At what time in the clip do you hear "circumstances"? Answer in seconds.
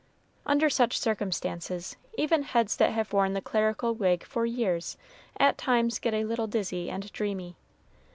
0.97-1.95